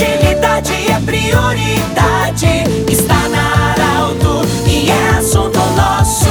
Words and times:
Agilidade 0.00 0.72
é 0.90 0.98
prioridade. 1.04 2.64
Está 2.90 3.28
na 3.28 3.72
Arauto 3.72 4.48
e 4.66 4.90
é 4.90 5.08
assunto 5.18 5.58
nosso. 5.76 6.24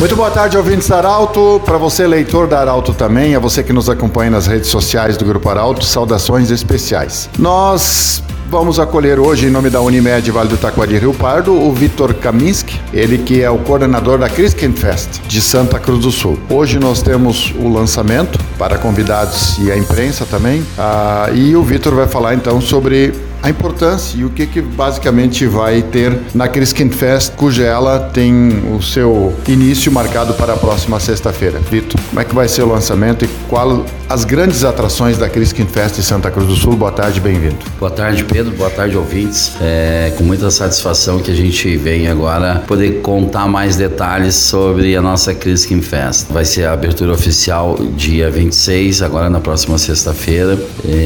Muito 0.00 0.16
boa 0.16 0.32
tarde, 0.32 0.56
ouvintes 0.56 0.88
da 0.88 0.96
Arauto. 0.96 1.62
Para 1.64 1.78
você, 1.78 2.08
leitor 2.08 2.48
da 2.48 2.58
Arauto 2.58 2.92
também, 2.92 3.36
a 3.36 3.38
você 3.38 3.62
que 3.62 3.72
nos 3.72 3.88
acompanha 3.88 4.32
nas 4.32 4.48
redes 4.48 4.68
sociais 4.68 5.16
do 5.16 5.24
Grupo 5.24 5.48
Arauto, 5.48 5.84
saudações 5.84 6.50
especiais. 6.50 7.30
Nós 7.38 8.20
Vamos 8.52 8.78
acolher 8.78 9.18
hoje, 9.18 9.46
em 9.46 9.50
nome 9.50 9.70
da 9.70 9.80
Unimed 9.80 10.30
Vale 10.30 10.50
do 10.50 10.58
Taquari 10.58 10.98
Rio 10.98 11.14
Pardo, 11.14 11.54
o 11.54 11.72
Vitor 11.72 12.12
Kaminski, 12.12 12.78
ele 12.92 13.16
que 13.16 13.40
é 13.40 13.48
o 13.48 13.56
coordenador 13.56 14.18
da 14.18 14.28
Christkinfest 14.28 15.22
de 15.26 15.40
Santa 15.40 15.80
Cruz 15.80 16.00
do 16.00 16.12
Sul. 16.12 16.38
Hoje 16.50 16.78
nós 16.78 17.00
temos 17.00 17.54
o 17.58 17.66
lançamento 17.66 18.38
para 18.58 18.76
convidados 18.76 19.56
e 19.56 19.72
a 19.72 19.78
imprensa 19.78 20.26
também, 20.26 20.62
ah, 20.78 21.30
e 21.32 21.56
o 21.56 21.62
Vitor 21.62 21.94
vai 21.94 22.06
falar 22.06 22.34
então 22.34 22.60
sobre 22.60 23.14
a 23.42 23.50
importância 23.50 24.16
e 24.16 24.24
o 24.24 24.30
que, 24.30 24.46
que 24.46 24.62
basicamente 24.62 25.46
vai 25.46 25.82
ter 25.82 26.16
na 26.32 26.46
Criskin 26.46 26.90
Fest, 26.90 27.32
cuja 27.34 27.64
ela 27.64 27.98
tem 27.98 28.50
o 28.72 28.80
seu 28.80 29.34
início 29.48 29.90
marcado 29.90 30.32
para 30.34 30.52
a 30.52 30.56
próxima 30.56 31.00
sexta-feira. 31.00 31.58
Vitor, 31.58 32.00
como 32.08 32.20
é 32.20 32.24
que 32.24 32.34
vai 32.34 32.46
ser 32.46 32.62
o 32.62 32.68
lançamento 32.68 33.24
e 33.24 33.28
qual 33.48 33.84
as 34.08 34.24
grandes 34.24 34.62
atrações 34.62 35.18
da 35.18 35.28
Criskin 35.28 35.66
Fest 35.66 35.96
de 35.96 36.02
Santa 36.02 36.30
Cruz 36.30 36.46
do 36.46 36.54
Sul? 36.54 36.76
Boa 36.76 36.92
tarde, 36.92 37.20
bem-vindo. 37.20 37.56
Boa 37.80 37.90
tarde, 37.90 38.22
Pedro. 38.24 38.54
Boa 38.54 38.70
tarde, 38.70 38.96
ouvintes. 38.96 39.52
É 39.60 40.12
com 40.16 40.22
muita 40.22 40.50
satisfação 40.50 41.18
que 41.18 41.30
a 41.30 41.34
gente 41.34 41.76
vem 41.76 42.06
agora 42.06 42.62
poder 42.66 43.00
contar 43.00 43.48
mais 43.48 43.74
detalhes 43.74 44.36
sobre 44.36 44.94
a 44.94 45.02
nossa 45.02 45.34
Criskin 45.34 45.80
Fest. 45.80 46.26
Vai 46.30 46.44
ser 46.44 46.66
a 46.66 46.72
abertura 46.72 47.12
oficial 47.12 47.76
dia 47.96 48.30
26, 48.30 49.02
agora 49.02 49.28
na 49.28 49.40
próxima 49.40 49.78
sexta-feira. 49.78 50.58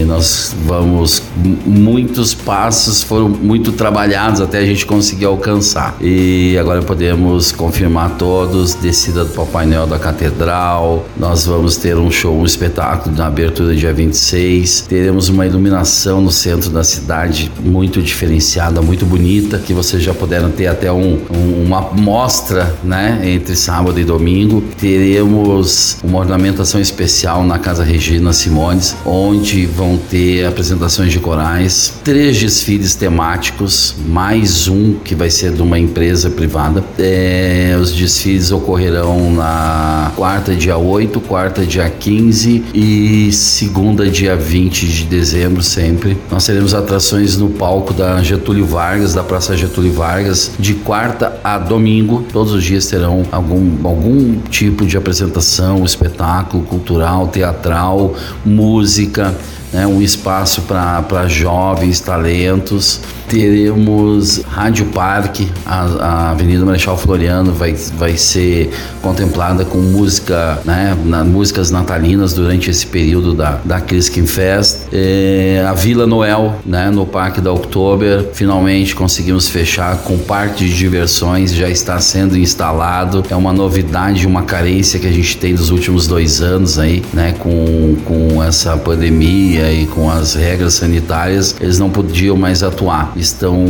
Nós 0.07 0.55
vamos 0.67 1.23
muitos 1.65 2.26
os 2.27 2.35
passos 2.35 3.05
foram 3.05 3.29
muito 3.29 3.71
trabalhados 3.71 4.41
até 4.41 4.59
a 4.59 4.67
gente 4.67 4.85
conseguir 4.85 5.27
alcançar. 5.27 5.97
E 6.01 6.59
agora 6.59 6.83
podemos 6.83 7.53
confirmar 7.53 8.17
todos, 8.19 8.75
descida 8.75 9.25
do 9.25 9.31
Papai 9.33 9.65
Noel 9.65 9.87
da 9.87 9.97
Catedral, 9.97 11.07
nós 11.17 11.47
vamos 11.47 11.77
ter 11.77 11.97
um 11.97 12.11
show, 12.11 12.37
um 12.37 12.45
espetáculo 12.45 13.15
na 13.15 13.29
abertura 13.29 13.77
dia 13.77 13.93
26, 13.93 14.87
teremos 14.89 15.29
uma 15.29 15.47
iluminação 15.47 16.21
no 16.21 16.33
centro 16.33 16.69
da 16.69 16.83
cidade 16.83 17.53
muito 17.61 18.03
diferenciada, 18.03 18.83
muito 18.83 19.07
bonita, 19.07 19.59
que 19.59 19.73
vocês 19.73 20.03
já 20.03 20.13
puderam 20.13 20.51
ter 20.51 20.67
até 20.67 20.91
um, 20.91 21.21
um, 21.31 21.65
uma 21.65 21.81
mostra, 21.93 22.75
né, 22.83 23.21
entre 23.23 23.55
sábado 23.55 24.01
e 24.01 24.05
domingo. 24.05 24.65
Teremos 24.81 25.99
uma 26.03 26.19
ornamentação 26.19 26.81
especial 26.81 27.45
na 27.45 27.59
Casa 27.59 27.85
Regina 27.85 28.33
Simones, 28.33 28.97
onde 29.05 29.65
vão 29.65 29.97
ter 29.97 30.45
apresentações 30.45 31.13
de 31.13 31.21
corais, 31.21 31.93
três 32.17 32.39
desfiles 32.39 32.95
temáticos, 32.95 33.95
mais 34.09 34.69
um 34.69 34.95
que 34.95 35.15
vai 35.15 35.29
ser 35.29 35.53
de 35.53 35.61
uma 35.61 35.79
empresa 35.79 36.31
privada. 36.31 36.83
É, 36.99 37.77
os 37.79 37.93
desfiles 37.93 38.51
ocorrerão 38.51 39.35
na 39.35 40.11
quarta, 40.17 40.55
dia 40.55 40.79
8, 40.79 41.21
quarta, 41.21 41.67
dia 41.67 41.91
15 41.91 42.65
e 42.73 43.31
segunda, 43.35 44.09
dia 44.09 44.35
20 44.35 44.87
de 44.87 45.05
dezembro, 45.05 45.63
sempre. 45.63 46.17
Nós 46.31 46.47
teremos 46.47 46.73
atrações 46.73 47.37
no 47.37 47.51
palco 47.51 47.93
da 47.93 48.23
Getúlio 48.23 48.65
Vargas, 48.65 49.13
da 49.13 49.23
Praça 49.23 49.55
Getúlio 49.55 49.93
Vargas, 49.93 50.53
de 50.59 50.73
quarta 50.73 51.39
a 51.45 51.59
domingo. 51.59 52.25
Todos 52.33 52.55
os 52.55 52.65
dias 52.65 52.87
terão 52.87 53.27
algum, 53.31 53.87
algum 53.87 54.39
tipo 54.49 54.87
de 54.87 54.97
apresentação, 54.97 55.85
espetáculo 55.85 56.63
cultural, 56.65 57.29
teatral, 57.29 58.15
música 58.43 59.35
né, 59.73 59.87
um 59.87 60.01
espaço 60.01 60.63
para 60.63 61.27
jovens 61.29 62.01
talentos. 62.01 63.01
Teremos 63.29 64.43
Rádio 64.47 64.87
Parque, 64.87 65.51
a, 65.65 65.81
a, 65.81 66.31
Avenida 66.31 66.65
Marechal 66.65 66.97
Floriano 66.97 67.53
vai, 67.53 67.75
vai 67.97 68.17
ser 68.17 68.71
contemplada 69.03 69.65
com 69.65 69.79
música, 69.79 70.61
né, 70.65 70.97
na, 71.05 71.25
músicas 71.25 71.71
natalinas 71.71 72.33
durante 72.33 72.71
esse 72.71 72.87
período 72.87 73.35
da, 73.35 73.61
da 73.65 73.81
Criskin 73.81 74.27
Fest. 74.27 74.83
É, 74.93 75.65
a 75.69 75.73
Vila 75.73 76.07
Noel, 76.07 76.57
né, 76.65 76.91
no 76.91 77.05
Parque 77.05 77.41
da 77.41 77.53
Oktober, 77.53 78.31
finalmente 78.33 78.95
conseguimos 78.95 79.49
fechar 79.49 79.99
com 79.99 80.17
parque 80.19 80.65
de 80.65 80.77
diversões, 80.77 81.53
já 81.53 81.69
está 81.69 81.99
sendo 81.99 82.39
instalado. 82.39 83.25
É 83.29 83.35
uma 83.35 83.53
novidade, 83.53 84.27
uma 84.27 84.43
carência 84.43 85.01
que 85.01 85.07
a 85.07 85.13
gente 85.13 85.37
tem 85.37 85.55
dos 85.55 85.71
últimos 85.71 86.07
dois 86.07 86.41
anos 86.41 86.79
aí, 86.79 87.03
né, 87.13 87.35
com, 87.39 87.97
com 88.05 88.43
essa 88.43 88.77
pandemia 88.77 89.73
e 89.73 89.87
com 89.87 90.09
as 90.09 90.35
regras 90.35 90.75
sanitárias, 90.75 91.57
eles 91.61 91.79
não 91.79 91.91
podiam 91.91 92.37
mais 92.37 92.63
atuar. 92.63 93.16
Estão 93.17 93.65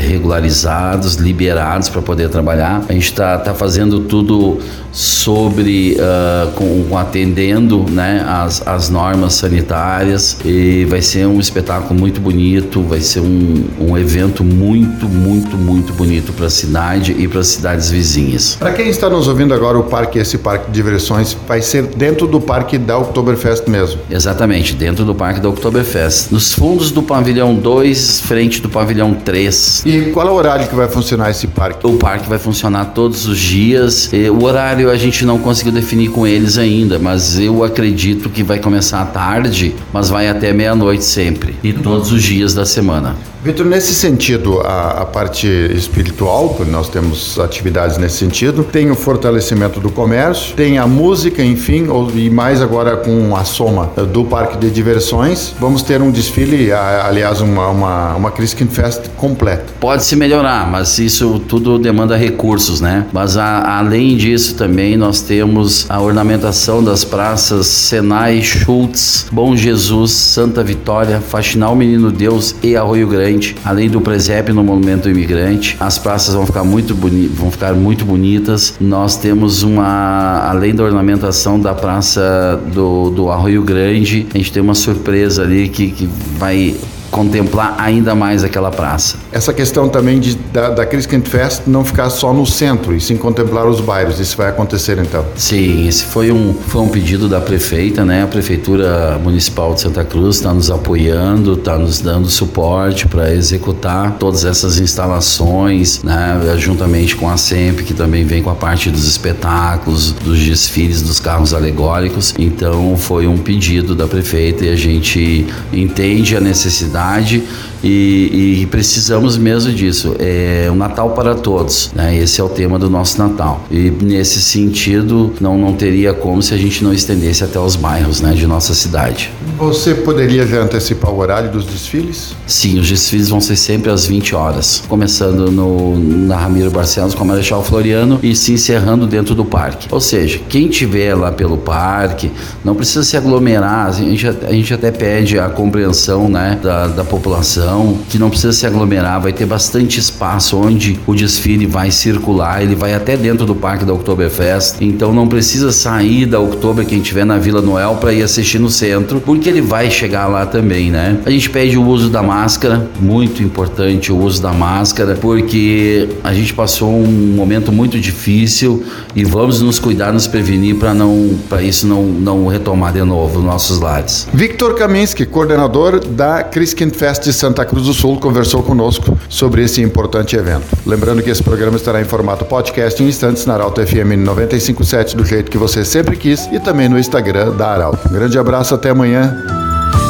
regularizados, 0.00 1.14
liberados 1.14 1.88
para 1.88 2.02
poder 2.02 2.28
trabalhar. 2.28 2.84
A 2.88 2.92
gente 2.92 3.06
está 3.06 3.38
tá 3.38 3.54
fazendo 3.54 4.00
tudo 4.00 4.58
sobre 4.94 5.96
uh, 5.98 6.52
com, 6.52 6.96
atendendo 6.96 7.84
né, 7.90 8.24
as, 8.26 8.64
as 8.64 8.88
normas 8.88 9.34
sanitárias 9.34 10.38
e 10.44 10.84
vai 10.84 11.02
ser 11.02 11.26
um 11.26 11.40
espetáculo 11.40 11.98
muito 11.98 12.20
bonito, 12.20 12.80
vai 12.82 13.00
ser 13.00 13.18
um, 13.18 13.64
um 13.80 13.98
evento 13.98 14.44
muito, 14.44 15.08
muito, 15.08 15.56
muito 15.56 15.92
bonito 15.92 16.32
para 16.32 16.46
a 16.46 16.50
cidade 16.50 17.14
e 17.18 17.26
para 17.26 17.40
as 17.40 17.48
cidades 17.48 17.90
vizinhas. 17.90 18.54
Para 18.54 18.72
quem 18.72 18.88
está 18.88 19.10
nos 19.10 19.26
ouvindo 19.26 19.52
agora, 19.52 19.76
o 19.76 19.82
parque, 19.82 20.18
esse 20.20 20.38
parque 20.38 20.66
de 20.66 20.72
diversões, 20.72 21.36
vai 21.46 21.60
ser 21.60 21.82
dentro 21.86 22.28
do 22.28 22.40
parque 22.40 22.78
da 22.78 22.96
Oktoberfest 22.96 23.68
mesmo? 23.68 24.00
Exatamente, 24.08 24.74
dentro 24.74 25.04
do 25.04 25.14
parque 25.14 25.40
da 25.40 25.48
Oktoberfest. 25.48 26.30
Nos 26.30 26.52
fundos 26.52 26.92
do 26.92 27.02
pavilhão 27.02 27.54
2, 27.54 28.20
frente 28.20 28.62
do 28.62 28.68
pavilhão 28.68 29.12
3. 29.12 29.82
E 29.86 30.02
qual 30.12 30.28
é 30.28 30.30
o 30.30 30.34
horário 30.34 30.68
que 30.68 30.74
vai 30.74 30.88
funcionar 30.88 31.30
esse 31.30 31.48
parque? 31.48 31.84
O 31.84 31.94
parque 31.94 32.28
vai 32.28 32.38
funcionar 32.38 32.86
todos 32.86 33.26
os 33.26 33.38
dias. 33.38 34.10
o 34.30 34.44
horário 34.44 34.83
a 34.90 34.96
gente 34.96 35.24
não 35.24 35.38
conseguiu 35.38 35.72
definir 35.72 36.10
com 36.10 36.26
eles 36.26 36.58
ainda, 36.58 36.98
mas 36.98 37.38
eu 37.38 37.64
acredito 37.64 38.28
que 38.28 38.42
vai 38.42 38.58
começar 38.58 39.00
à 39.02 39.06
tarde, 39.06 39.74
mas 39.92 40.08
vai 40.08 40.28
até 40.28 40.52
meia-noite 40.52 41.04
sempre. 41.04 41.56
E 41.62 41.72
todos 41.72 42.12
os 42.12 42.22
dias 42.22 42.54
da 42.54 42.64
semana. 42.64 43.16
Vitor, 43.44 43.66
nesse 43.66 43.94
sentido, 43.94 44.60
a, 44.60 45.02
a, 45.02 45.04
parte 45.04 45.46
espiritual, 45.46 46.58
nós 46.66 46.88
temos 46.88 47.38
atividades 47.38 47.98
nesse 47.98 48.16
sentido, 48.16 48.64
tem 48.64 48.90
o 48.90 48.94
fortalecimento 48.94 49.80
do 49.80 49.90
comércio, 49.90 50.56
tem 50.56 50.78
a 50.78 50.86
música, 50.86 51.44
enfim, 51.44 51.88
ou, 51.88 52.10
e 52.12 52.30
mais 52.30 52.62
agora 52.62 52.96
com 52.96 53.36
a 53.36 53.44
soma 53.44 53.92
do 54.10 54.24
parque 54.24 54.56
de 54.56 54.70
diversões, 54.70 55.52
vamos 55.60 55.82
ter 55.82 56.00
um 56.00 56.10
desfile, 56.10 56.72
a, 56.72 57.06
aliás, 57.06 57.42
uma, 57.42 57.68
uma, 57.68 58.14
uma 58.14 58.30
Christkin 58.30 58.66
Fest 58.66 59.10
completa. 59.14 59.66
Pode 59.78 60.04
se 60.04 60.16
melhorar, 60.16 60.66
mas 60.70 60.98
isso 60.98 61.38
tudo 61.38 61.78
demanda 61.78 62.16
recursos, 62.16 62.80
né? 62.80 63.04
Mas 63.12 63.36
a, 63.36 63.76
além 63.78 64.16
disso 64.16 64.54
também 64.54 64.96
nós 64.96 65.20
temos 65.20 65.84
a 65.90 66.00
ornamentação 66.00 66.82
das 66.82 67.04
praças 67.04 67.66
Senai, 67.66 68.40
Schultz, 68.40 69.26
Bom 69.30 69.54
Jesus, 69.54 70.12
Santa 70.12 70.64
Vitória, 70.64 71.20
Faxinal 71.20 71.76
Menino 71.76 72.10
Deus 72.10 72.56
e 72.62 72.74
Arroio 72.74 73.06
Grande 73.06 73.33
além 73.64 73.88
do 73.88 74.00
presépio 74.00 74.54
no 74.54 74.62
Monumento 74.62 75.08
Imigrante. 75.08 75.76
As 75.80 75.98
praças 75.98 76.34
vão 76.34 76.46
ficar 76.46 76.64
muito, 76.64 76.94
boni 76.94 77.26
vão 77.26 77.50
ficar 77.50 77.74
muito 77.74 78.04
bonitas. 78.04 78.74
Nós 78.80 79.16
temos 79.16 79.62
uma, 79.62 80.48
além 80.48 80.74
da 80.74 80.84
ornamentação 80.84 81.58
da 81.58 81.74
praça 81.74 82.60
do, 82.72 83.10
do 83.10 83.30
Arroio 83.30 83.62
Grande, 83.62 84.26
a 84.34 84.38
gente 84.38 84.52
tem 84.52 84.62
uma 84.62 84.74
surpresa 84.74 85.42
ali 85.42 85.68
que, 85.68 85.90
que 85.90 86.08
vai 86.38 86.74
contemplar 87.14 87.76
ainda 87.78 88.12
mais 88.12 88.42
aquela 88.42 88.72
praça. 88.72 89.16
Essa 89.30 89.52
questão 89.52 89.88
também 89.88 90.18
de, 90.18 90.34
da, 90.34 90.70
da 90.70 90.84
Christkind 90.84 91.24
Fest 91.28 91.62
não 91.64 91.84
ficar 91.84 92.10
só 92.10 92.32
no 92.32 92.44
centro 92.44 92.92
e 92.92 93.00
sim 93.00 93.16
contemplar 93.16 93.68
os 93.68 93.80
bairros, 93.80 94.18
isso 94.18 94.36
vai 94.36 94.48
acontecer 94.48 94.98
então? 94.98 95.24
Sim, 95.36 95.86
esse 95.86 96.06
foi 96.06 96.32
um, 96.32 96.52
foi 96.52 96.80
um 96.80 96.88
pedido 96.88 97.28
da 97.28 97.40
prefeita, 97.40 98.04
né? 98.04 98.24
A 98.24 98.26
Prefeitura 98.26 99.16
Municipal 99.22 99.74
de 99.74 99.82
Santa 99.82 100.02
Cruz 100.02 100.36
está 100.36 100.52
nos 100.52 100.72
apoiando, 100.72 101.52
está 101.52 101.78
nos 101.78 102.00
dando 102.00 102.28
suporte 102.28 103.06
para 103.06 103.32
executar 103.32 104.16
todas 104.18 104.44
essas 104.44 104.80
instalações, 104.80 106.02
né? 106.02 106.40
Juntamente 106.58 107.14
com 107.14 107.30
a 107.30 107.36
SEMP, 107.36 107.84
que 107.84 107.94
também 107.94 108.24
vem 108.24 108.42
com 108.42 108.50
a 108.50 108.56
parte 108.56 108.90
dos 108.90 109.06
espetáculos, 109.06 110.10
dos 110.10 110.40
desfiles 110.40 111.00
dos 111.00 111.20
carros 111.20 111.54
alegóricos. 111.54 112.34
Então 112.36 112.96
foi 112.96 113.28
um 113.28 113.38
pedido 113.38 113.94
da 113.94 114.08
prefeita 114.08 114.64
e 114.64 114.70
a 114.70 114.76
gente 114.76 115.46
entende 115.72 116.36
a 116.36 116.40
necessidade 116.40 117.03
cidade 117.04 117.42
e, 117.84 118.62
e 118.62 118.66
precisamos 118.66 119.36
mesmo 119.36 119.72
disso. 119.72 120.16
É 120.18 120.68
um 120.70 120.74
Natal 120.74 121.10
para 121.10 121.34
todos, 121.34 121.90
né? 121.94 122.16
Esse 122.16 122.40
é 122.40 122.44
o 122.44 122.48
tema 122.48 122.78
do 122.78 122.88
nosso 122.88 123.18
Natal. 123.18 123.64
E 123.70 123.90
nesse 123.90 124.40
sentido, 124.40 125.32
não, 125.40 125.58
não 125.58 125.72
teria 125.74 126.14
como 126.14 126.42
se 126.42 126.54
a 126.54 126.56
gente 126.56 126.82
não 126.82 126.92
estendesse 126.92 127.44
até 127.44 127.58
os 127.58 127.76
bairros, 127.76 128.20
né, 128.20 128.32
de 128.32 128.46
nossa 128.46 128.74
cidade. 128.74 129.30
Você 129.58 129.94
poderia 129.94 130.46
já 130.46 130.62
antecipar 130.62 131.12
o 131.12 131.18
horário 131.18 131.50
dos 131.50 131.64
desfiles? 131.64 132.34
Sim, 132.46 132.78
os 132.80 132.88
desfiles 132.88 133.28
vão 133.28 133.40
ser 133.40 133.56
sempre 133.56 133.90
às 133.90 134.06
20 134.06 134.34
horas, 134.34 134.82
começando 134.88 135.50
no, 135.50 135.98
na 135.98 136.36
Ramiro 136.36 136.70
Barcelos 136.70 137.14
com 137.14 137.22
a 137.22 137.26
Marechal 137.26 137.62
Floriano 137.62 138.18
e 138.22 138.34
se 138.34 138.52
encerrando 138.52 139.06
dentro 139.06 139.34
do 139.34 139.44
parque. 139.44 139.88
Ou 139.90 140.00
seja, 140.00 140.40
quem 140.48 140.68
tiver 140.68 141.14
lá 141.14 141.30
pelo 141.30 141.56
parque 141.56 142.30
não 142.64 142.74
precisa 142.74 143.04
se 143.04 143.16
aglomerar, 143.16 143.88
a 143.88 143.92
gente, 143.92 144.26
a 144.26 144.52
gente 144.52 144.74
até 144.74 144.90
pede 144.90 145.38
a 145.38 145.48
compreensão 145.48 146.28
né, 146.28 146.58
da, 146.62 146.88
da 146.88 147.04
população, 147.04 147.73
que 148.08 148.18
não 148.18 148.30
precisa 148.30 148.52
se 148.52 148.66
aglomerar, 148.66 149.20
vai 149.20 149.32
ter 149.32 149.46
bastante 149.46 149.98
espaço 149.98 150.56
onde 150.56 150.98
o 151.06 151.14
desfile 151.14 151.66
vai 151.66 151.90
circular, 151.90 152.62
ele 152.62 152.74
vai 152.74 152.94
até 152.94 153.16
dentro 153.16 153.46
do 153.46 153.54
parque 153.54 153.84
da 153.84 153.92
Oktoberfest, 153.92 154.76
então 154.80 155.12
não 155.12 155.26
precisa 155.26 155.72
sair 155.72 156.26
da 156.26 156.40
Oktober 156.40 156.84
quem 156.84 156.98
estiver 156.98 157.24
na 157.24 157.38
Vila 157.38 157.60
Noel 157.60 157.96
para 158.00 158.12
ir 158.12 158.22
assistir 158.22 158.58
no 158.58 158.70
centro, 158.70 159.20
porque 159.20 159.48
ele 159.48 159.60
vai 159.60 159.90
chegar 159.90 160.26
lá 160.26 160.46
também, 160.46 160.90
né? 160.90 161.18
A 161.24 161.30
gente 161.30 161.50
pede 161.50 161.76
o 161.76 161.84
uso 161.86 162.10
da 162.10 162.22
máscara, 162.22 162.88
muito 163.00 163.42
importante 163.42 164.12
o 164.12 164.18
uso 164.18 164.40
da 164.42 164.52
máscara, 164.52 165.14
porque 165.20 166.08
a 166.22 166.32
gente 166.32 166.52
passou 166.54 166.90
um 166.90 167.34
momento 167.34 167.72
muito 167.72 167.98
difícil 167.98 168.84
e 169.14 169.24
vamos 169.24 169.60
nos 169.60 169.78
cuidar, 169.78 170.12
nos 170.12 170.26
prevenir 170.26 170.76
para 170.76 170.94
não 170.94 171.38
para 171.48 171.62
isso 171.62 171.86
não, 171.86 172.02
não 172.02 172.46
retomar 172.46 172.92
de 172.92 173.02
novo 173.02 173.40
nossos 173.40 173.80
lares. 173.80 174.28
Victor 174.32 174.74
Kaminski, 174.74 175.26
coordenador 175.26 176.04
da 176.04 176.42
Christkinfest 176.42 177.24
de 177.24 177.32
Santa 177.32 177.63
Cruz 177.64 177.86
do 177.86 177.94
Sul, 177.94 178.18
conversou 178.18 178.62
conosco 178.62 179.16
sobre 179.28 179.62
esse 179.62 179.82
importante 179.82 180.36
evento. 180.36 180.66
Lembrando 180.86 181.22
que 181.22 181.30
esse 181.30 181.42
programa 181.42 181.76
estará 181.76 182.00
em 182.00 182.04
formato 182.04 182.44
podcast 182.44 183.02
em 183.02 183.08
instantes 183.08 183.46
na 183.46 183.54
Arauto 183.54 183.84
FM 183.84 184.16
957 184.18 185.16
do 185.16 185.24
jeito 185.24 185.50
que 185.50 185.58
você 185.58 185.84
sempre 185.84 186.16
quis 186.16 186.46
e 186.52 186.60
também 186.60 186.88
no 186.88 186.98
Instagram 186.98 187.52
da 187.52 187.68
Arauto. 187.68 188.08
Um 188.08 188.12
grande 188.12 188.38
abraço, 188.38 188.74
até 188.74 188.90
amanhã. 188.90 189.36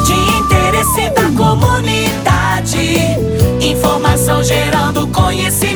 De 0.05 0.13
interesse 0.13 1.09
da 1.11 1.29
comunidade, 1.31 2.77
informação 3.61 4.43
gerando 4.43 5.07
conhecimento. 5.07 5.74